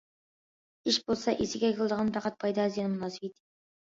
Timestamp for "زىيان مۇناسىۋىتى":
2.77-3.39